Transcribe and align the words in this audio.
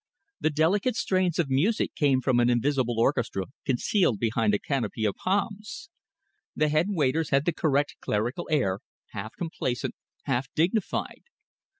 The 0.39 0.49
delicate 0.49 0.95
strains 0.95 1.37
of 1.37 1.51
music 1.51 1.93
came 1.93 2.21
from 2.21 2.39
an 2.39 2.49
invisible 2.49 2.99
orchestra 2.99 3.43
concealed 3.67 4.17
behind 4.19 4.51
a 4.55 4.57
canopy 4.57 5.05
of 5.05 5.13
palms. 5.13 5.91
The 6.55 6.69
head 6.69 6.87
waiters 6.89 7.29
had 7.29 7.45
the 7.45 7.53
correct 7.53 7.97
clerical 8.01 8.47
air, 8.49 8.79
half 9.11 9.33
complacent, 9.37 9.93
half 10.23 10.47
dignified. 10.55 11.21